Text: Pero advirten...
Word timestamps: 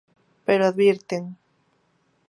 Pero 0.47 0.63
advirten... 0.65 1.23